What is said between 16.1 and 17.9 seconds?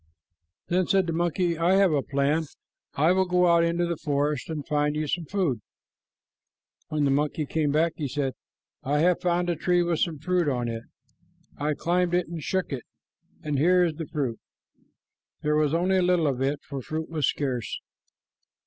of it, for fruit was scarce."